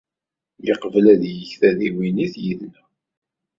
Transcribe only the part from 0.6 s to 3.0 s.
Yeqbel ad yeg tadiwennit yid-neɣ.